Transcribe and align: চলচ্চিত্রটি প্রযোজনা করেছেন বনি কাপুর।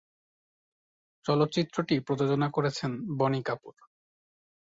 চলচ্চিত্রটি 1.25 1.95
প্রযোজনা 1.99 2.47
করেছেন 2.49 2.91
বনি 3.17 3.41
কাপুর। 3.43 3.75